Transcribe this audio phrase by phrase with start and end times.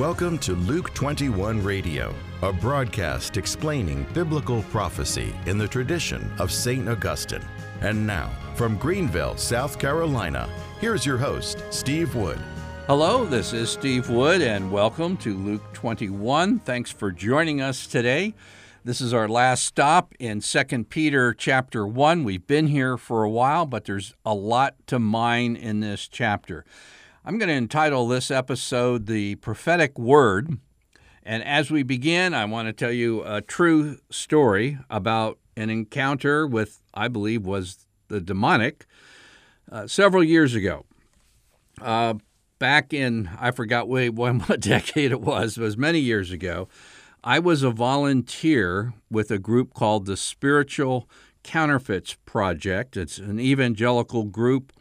[0.00, 6.88] Welcome to Luke 21 Radio, a broadcast explaining biblical prophecy in the tradition of St.
[6.88, 7.44] Augustine.
[7.82, 10.48] And now, from Greenville, South Carolina,
[10.80, 12.38] here's your host, Steve Wood.
[12.86, 16.60] Hello, this is Steve Wood, and welcome to Luke 21.
[16.60, 18.32] Thanks for joining us today.
[18.82, 22.24] This is our last stop in 2 Peter chapter 1.
[22.24, 26.64] We've been here for a while, but there's a lot to mine in this chapter.
[27.22, 30.56] I'm going to entitle this episode The Prophetic Word.
[31.22, 36.46] And as we begin, I want to tell you a true story about an encounter
[36.46, 38.86] with, I believe, was the demonic
[39.70, 40.86] uh, several years ago.
[41.78, 42.14] Uh,
[42.58, 46.68] back in, I forgot what, what decade it was, it was many years ago.
[47.22, 51.06] I was a volunteer with a group called the Spiritual
[51.42, 52.96] Counterfeits Project.
[52.96, 54.72] It's an evangelical group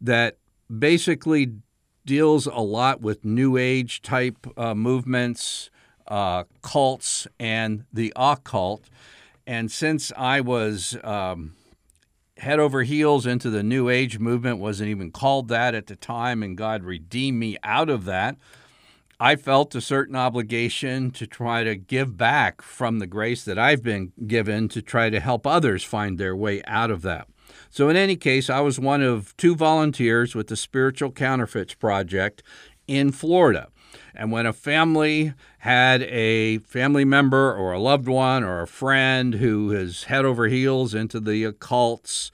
[0.00, 0.38] that
[0.76, 1.52] basically
[2.08, 5.68] deals a lot with New Age type uh, movements,
[6.06, 8.88] uh, cults, and the occult.
[9.46, 11.52] And since I was um,
[12.38, 16.42] head over heels into the New Age movement, wasn't even called that at the time,
[16.42, 18.38] and God redeemed me out of that.
[19.20, 23.82] I felt a certain obligation to try to give back from the grace that I've
[23.82, 27.28] been given to try to help others find their way out of that.
[27.70, 32.42] So, in any case, I was one of two volunteers with the Spiritual Counterfeits Project
[32.86, 33.68] in Florida.
[34.14, 39.34] And when a family had a family member or a loved one or a friend
[39.34, 42.30] who is head over heels into the occults,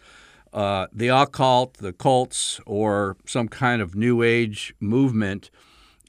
[0.53, 5.51] uh, the occult, the cults, or some kind of New Age movement,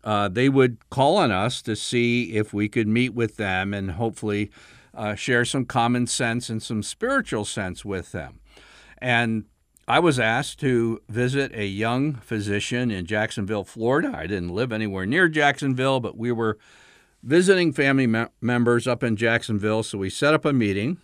[0.03, 3.91] uh, they would call on us to see if we could meet with them and
[3.91, 4.51] hopefully
[4.93, 8.39] uh, share some common sense and some spiritual sense with them.
[8.99, 9.45] And
[9.87, 14.11] I was asked to visit a young physician in Jacksonville, Florida.
[14.15, 16.57] I didn't live anywhere near Jacksonville, but we were
[17.21, 20.97] visiting family me- members up in Jacksonville, so we set up a meeting.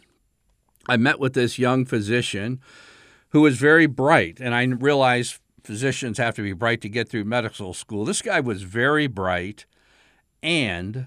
[0.88, 2.60] I met with this young physician
[3.30, 7.26] who was very bright, and I realized physicians have to be bright to get through
[7.26, 8.04] medical school.
[8.04, 9.66] This guy was very bright,
[10.42, 11.06] and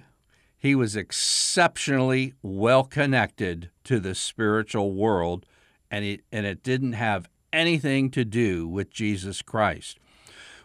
[0.56, 5.45] he was exceptionally well connected to the spiritual world
[5.94, 10.00] and it, and it didn't have anything to do with Jesus Christ.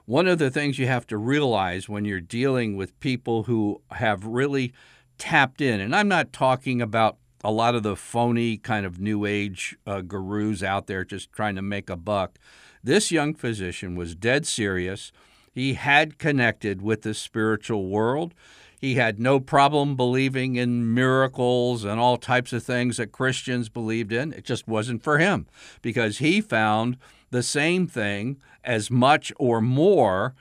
[0.06, 4.25] One of the things you have to realize when you're dealing with people who have
[4.25, 4.73] really
[5.19, 9.23] tapped in, and I'm not talking about a lot of the phony kind of new
[9.23, 12.39] age uh, gurus out there just trying to make a buck.
[12.84, 15.12] This young physician was dead serious.
[15.53, 18.34] He had connected with the spiritual world.
[18.79, 24.13] He had no problem believing in miracles and all types of things that Christians believed
[24.13, 24.31] in.
[24.31, 25.47] It just wasn't for him
[25.81, 26.97] because he found
[27.29, 30.34] the same thing as much or more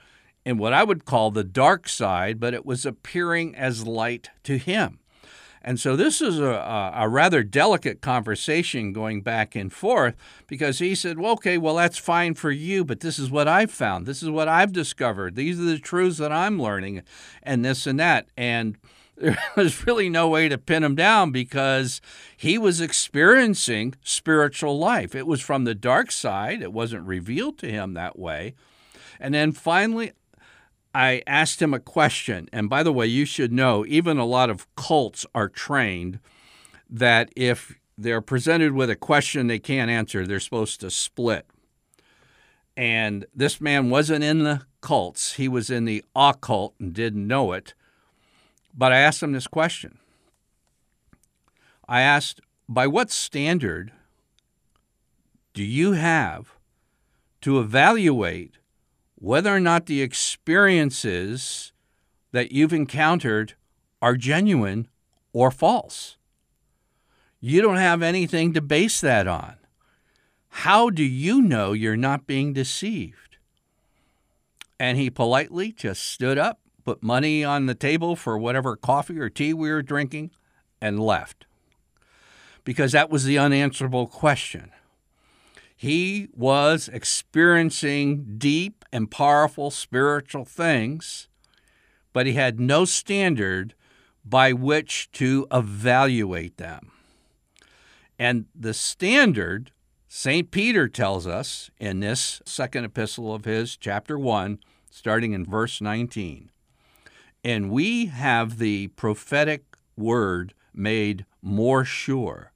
[0.45, 4.57] in what I would call the dark side, but it was appearing as light to
[4.57, 4.99] him.
[5.61, 10.15] And so this is a, a, rather delicate conversation going back and forth
[10.47, 13.71] because he said, well, okay, well, that's fine for you, but this is what I've
[13.71, 14.05] found.
[14.05, 15.35] This is what I've discovered.
[15.35, 17.01] These are the truths that I'm learning,
[17.43, 18.29] and this and that.
[18.37, 18.77] And
[19.17, 21.99] there was really no way to pin him down because
[22.37, 25.13] he was experiencing spiritual life.
[25.13, 28.55] It was from the dark side, it wasn't revealed to him that way.
[29.19, 30.13] And then finally,
[30.99, 32.49] I asked him a question.
[32.51, 36.19] And by the way, you should know, even a lot of cults are trained
[36.89, 41.45] that if they're presented with a question they can't answer, they're supposed to split.
[42.75, 47.53] And this man wasn't in the cults, he was in the occult and didn't know
[47.53, 47.73] it.
[48.77, 49.99] But I asked him this question
[51.87, 53.93] I asked, by what standard
[55.53, 56.57] do you have
[57.39, 58.58] to evaluate
[59.19, 61.73] whether or not the experiences
[62.31, 63.53] that you've encountered
[64.01, 64.87] are genuine
[65.33, 66.17] or false.
[67.41, 69.55] You don't have anything to base that on.
[70.49, 73.37] How do you know you're not being deceived?
[74.79, 79.29] And he politely just stood up, put money on the table for whatever coffee or
[79.29, 80.31] tea we were drinking,
[80.81, 81.45] and left.
[82.63, 84.71] Because that was the unanswerable question.
[85.81, 91.29] He was experiencing deep and powerful spiritual things,
[92.11, 93.75] but he had no standard
[94.25, 96.91] by which to evaluate them.
[98.19, 99.71] And the standard,
[100.09, 100.51] St.
[100.51, 104.59] Peter tells us in this second epistle of his, chapter 1,
[104.91, 106.49] starting in verse 19.
[107.41, 112.48] And we have the prophetic word made more sure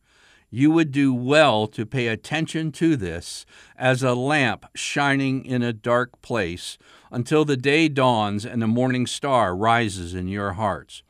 [0.53, 3.43] you would do well to pay attention to this
[3.75, 6.77] as a lamp shining in a dark place
[7.11, 11.01] until the day dawns and the morning star rises in your hearts.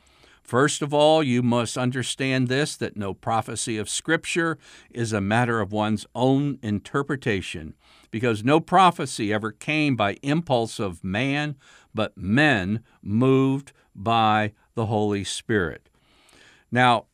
[0.41, 4.57] First of all, you must understand this that no prophecy of Scripture
[4.89, 7.73] is a matter of one's own interpretation,
[8.11, 11.57] because no prophecy ever came by impulse of man,
[11.93, 15.89] but men moved by the Holy Spirit.
[16.71, 17.07] Now,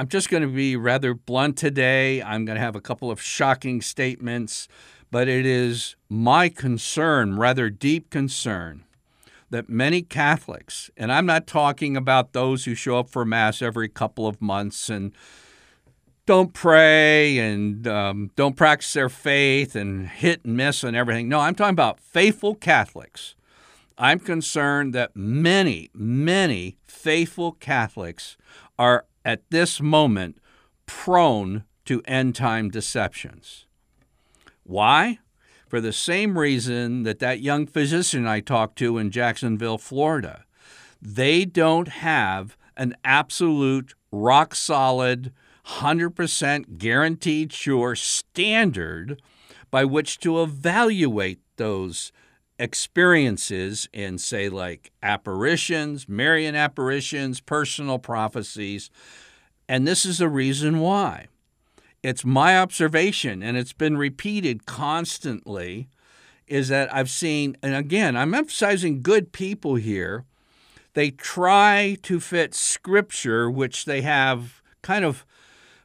[0.00, 2.22] I'm just going to be rather blunt today.
[2.22, 4.68] I'm going to have a couple of shocking statements,
[5.10, 8.84] but it is my concern, rather deep concern,
[9.50, 13.88] that many Catholics, and I'm not talking about those who show up for Mass every
[13.88, 15.10] couple of months and
[16.26, 21.28] don't pray and um, don't practice their faith and hit and miss and everything.
[21.28, 23.34] No, I'm talking about faithful Catholics.
[23.96, 28.36] I'm concerned that many, many faithful Catholics
[28.78, 30.38] are at this moment
[30.86, 33.66] prone to end time deceptions.
[34.62, 35.18] Why?
[35.68, 40.46] For the same reason that that young physician I talked to in Jacksonville, Florida.
[41.02, 45.30] They don't have an absolute, rock solid,
[45.66, 49.20] 100% guaranteed sure standard
[49.70, 52.12] by which to evaluate those
[52.58, 58.90] experiences in, say, like apparitions, Marian apparitions, personal prophecies.
[59.68, 61.26] And this is the reason why.
[62.02, 65.88] It's my observation, and it's been repeated constantly,
[66.46, 70.24] is that I've seen, and again, I'm emphasizing good people here.
[70.94, 75.26] They try to fit scripture, which they have kind of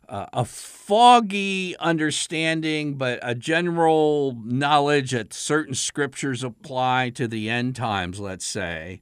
[0.10, 7.76] uh, a foggy understanding, but a general knowledge that certain scriptures apply to the end
[7.76, 9.02] times, let's say.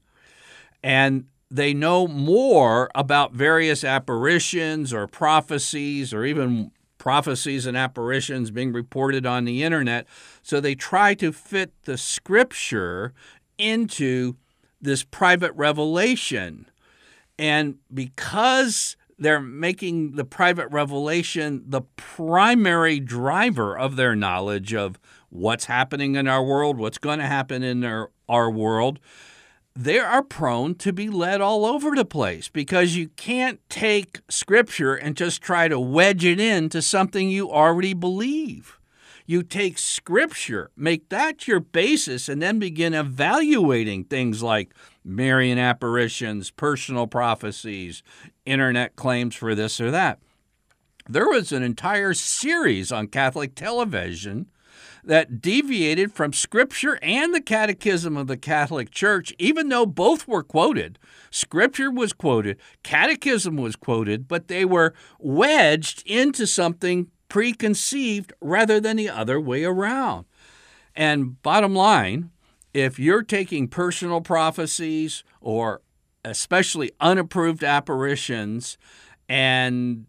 [0.83, 8.71] And they know more about various apparitions or prophecies or even prophecies and apparitions being
[8.71, 10.07] reported on the internet.
[10.44, 13.13] So they try to fit the scripture
[13.57, 14.36] into
[14.80, 16.68] this private revelation.
[17.38, 25.65] And because they're making the private revelation the primary driver of their knowledge of what's
[25.65, 29.00] happening in our world, what's going to happen in our, our world.
[29.75, 34.95] They are prone to be led all over the place because you can't take scripture
[34.95, 38.79] and just try to wedge it into something you already believe.
[39.27, 46.51] You take scripture, make that your basis, and then begin evaluating things like Marian apparitions,
[46.51, 48.03] personal prophecies,
[48.45, 50.19] internet claims for this or that.
[51.09, 54.48] There was an entire series on Catholic television
[55.03, 60.44] that deviated from Scripture and the Catechism of the Catholic Church, even though both were
[60.44, 61.00] quoted.
[61.31, 68.98] Scripture was quoted, Catechism was quoted, but they were wedged into something preconceived rather than
[68.98, 70.25] the other way around.
[70.95, 72.30] And bottom line,
[72.73, 75.81] if you're taking personal prophecies or
[76.23, 78.77] especially unapproved apparitions
[79.27, 80.06] and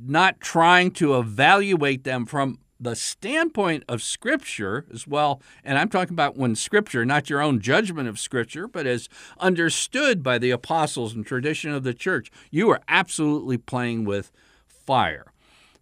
[0.00, 6.14] not trying to evaluate them from the standpoint of Scripture as well, and I'm talking
[6.14, 11.14] about when Scripture, not your own judgment of Scripture, but as understood by the apostles
[11.14, 14.32] and tradition of the church, you are absolutely playing with
[14.66, 15.32] fire.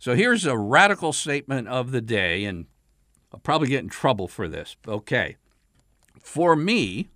[0.00, 2.66] So here's a radical statement of the day, and
[3.32, 4.76] I'll probably get in trouble for this.
[4.86, 5.36] Okay.
[6.28, 7.08] For me,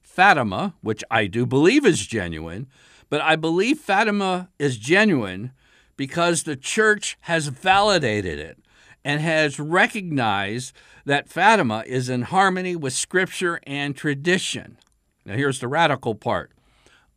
[0.00, 2.68] Fatima, which I do believe is genuine,
[3.10, 5.50] but I believe Fatima is genuine
[5.96, 8.58] because the church has validated it
[9.04, 10.72] and has recognized
[11.04, 14.78] that Fatima is in harmony with scripture and tradition.
[15.26, 16.52] Now, here's the radical part.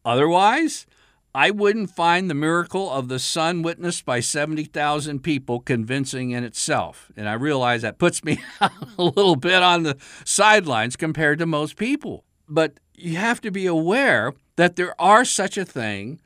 [0.04, 0.88] Otherwise,
[1.36, 7.12] I wouldn't find the miracle of the sun witnessed by 70,000 people convincing in itself.
[7.18, 11.76] And I realize that puts me a little bit on the sidelines compared to most
[11.76, 12.24] people.
[12.48, 16.22] But you have to be aware that there are such a thing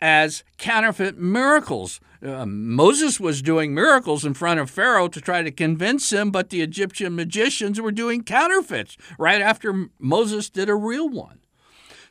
[0.00, 1.98] as counterfeit miracles.
[2.24, 6.50] Uh, Moses was doing miracles in front of Pharaoh to try to convince him, but
[6.50, 11.40] the Egyptian magicians were doing counterfeits right after Moses did a real one.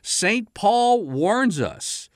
[0.02, 0.52] St.
[0.52, 2.10] Paul warns us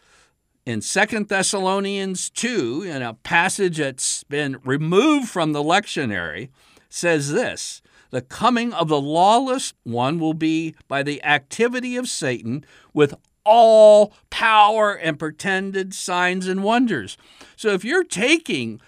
[0.66, 6.48] in Second Thessalonians 2, in a passage that's been removed from the lectionary,
[6.90, 7.80] says this
[8.10, 14.12] The coming of the lawless one will be by the activity of Satan with all
[14.28, 17.16] power and pretended signs and wonders.
[17.54, 18.80] So if you're taking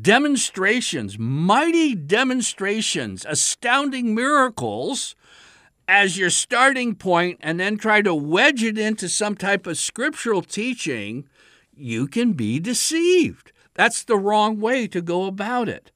[0.00, 5.14] demonstrations, mighty demonstrations, astounding miracles,
[5.86, 10.42] as your starting point and then try to wedge it into some type of scriptural
[10.42, 11.28] teaching,
[11.74, 13.52] you can be deceived.
[13.74, 15.90] That's the wrong way to go about it.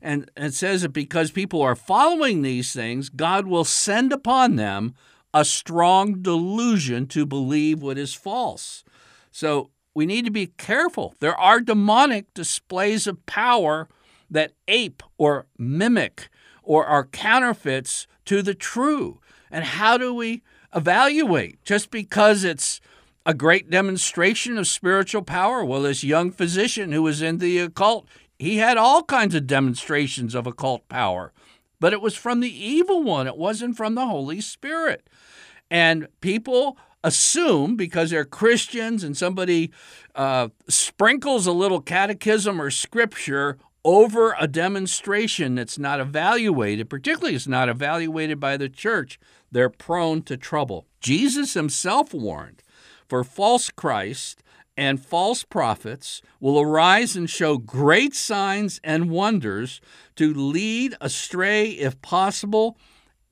[0.00, 4.94] And it says that because people are following these things, God will send upon them
[5.34, 8.84] a strong delusion to believe what is false.
[9.32, 11.14] So we need to be careful.
[11.20, 13.88] There are demonic displays of power
[14.30, 16.28] that ape or mimic
[16.68, 19.20] or are counterfeits to the true.
[19.50, 20.42] And how do we
[20.74, 21.64] evaluate?
[21.64, 22.82] Just because it's
[23.24, 25.64] a great demonstration of spiritual power?
[25.64, 28.06] Well, this young physician who was in the occult,
[28.38, 31.32] he had all kinds of demonstrations of occult power,
[31.80, 35.08] but it was from the evil one, it wasn't from the Holy Spirit.
[35.70, 39.70] And people assume because they're Christians and somebody
[40.14, 47.46] uh, sprinkles a little catechism or scripture over a demonstration that's not evaluated, particularly it's
[47.46, 49.18] not evaluated by the church,
[49.50, 50.86] they're prone to trouble.
[51.00, 52.62] Jesus himself warned
[53.08, 54.42] for false Christ
[54.76, 59.80] and false prophets will arise and show great signs and wonders
[60.16, 62.78] to lead astray, if possible,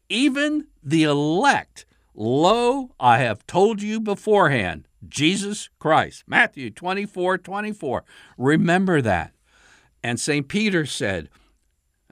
[0.09, 1.85] even the elect.
[2.15, 6.25] Lo, I have told you beforehand, Jesus Christ.
[6.27, 8.05] Matthew 24 24.
[8.39, 9.33] Remember that.
[10.07, 10.47] And St.
[10.47, 11.29] Peter said,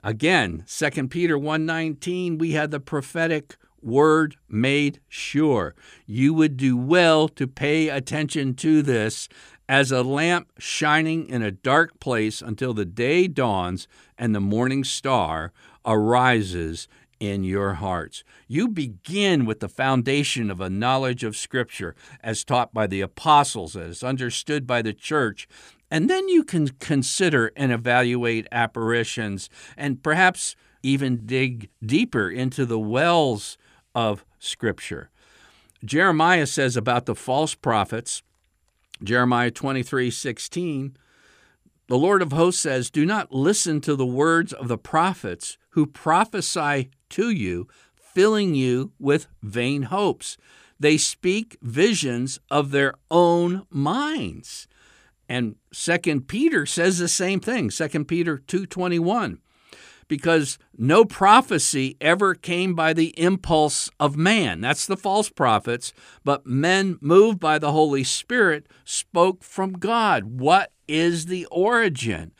[0.03, 5.75] again, 2 Peter 1:19, we had the prophetic word made sure.
[6.05, 9.29] You would do well to pay attention to this
[9.69, 13.87] as a lamp shining in a dark place until the day dawns
[14.17, 15.53] and the morning star
[15.85, 18.25] arises in your hearts.
[18.45, 23.77] You begin with the foundation of a knowledge of Scripture as taught by the apostles,
[23.77, 25.47] as understood by the church,
[25.91, 32.79] and then you can consider and evaluate apparitions and perhaps even dig deeper into the
[32.79, 33.57] wells
[33.93, 35.09] of Scripture.
[35.83, 38.23] Jeremiah says about the false prophets,
[39.03, 40.97] Jeremiah 23 16,
[41.87, 45.85] the Lord of hosts says, Do not listen to the words of the prophets who
[45.85, 50.37] prophesy to you, filling you with vain hopes.
[50.79, 54.67] They speak visions of their own minds.
[55.27, 59.39] And 2 Peter says the same thing, 2 Peter 2:21
[60.07, 64.61] because no prophecy ever came by the impulse of man.
[64.61, 65.93] That's the false prophets.
[66.23, 70.39] But men moved by the Holy Spirit spoke from God.
[70.39, 72.33] What is the origin?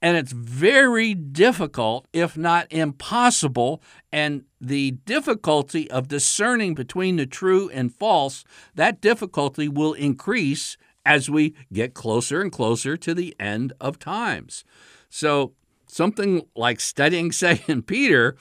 [0.00, 7.68] And it's very difficult, if not impossible, and the difficulty of discerning between the true
[7.70, 8.44] and false,
[8.76, 10.76] that difficulty will increase
[11.08, 14.62] as we get closer and closer to the end of times.
[15.08, 15.54] So
[15.86, 18.36] something like studying Second Peter,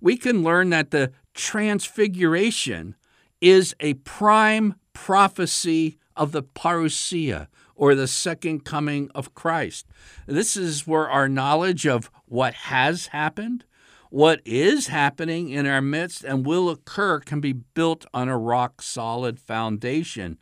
[0.00, 2.94] we can learn that the transfiguration
[3.40, 9.88] is a prime prophecy of the parousia or the second coming of Christ.
[10.26, 13.64] This is where our knowledge of what has happened,
[14.10, 18.80] what is happening in our midst, and will occur can be built on a rock
[18.80, 20.38] solid foundation.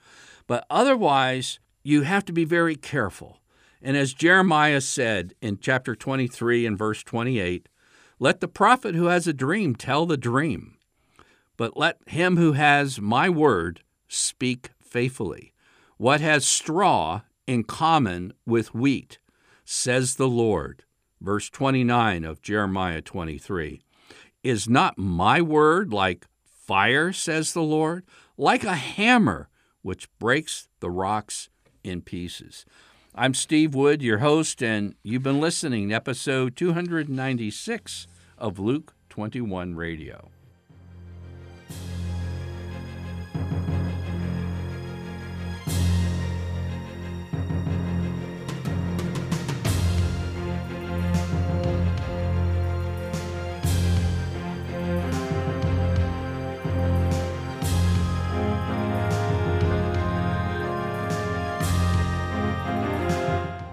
[0.47, 3.41] But otherwise, you have to be very careful
[3.83, 7.69] and as Jeremiah said in chapter 23 and verse 28,
[8.19, 10.77] let the prophet who has a dream tell the dream,
[11.57, 15.55] but let him who has my word speak faithfully.
[15.97, 19.19] What has straw in common with wheat,
[19.65, 20.85] says the Lord.
[21.21, 23.81] Verse 29 of Jeremiah 23.
[24.43, 28.05] Is not my word like fire, says the Lord,
[28.37, 29.49] like a hammer
[29.83, 31.49] which breaks the rocks
[31.85, 32.65] in pieces?
[33.15, 38.07] I'm Steve Wood, your host, and you've been listening to episode 296
[38.39, 40.31] of Luke 21 Radio.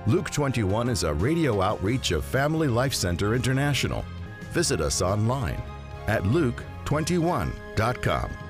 [0.07, 4.05] Luke 21 is a radio outreach of Family Life Center International.
[4.53, 5.61] Visit us online
[6.07, 8.46] at luke21.com.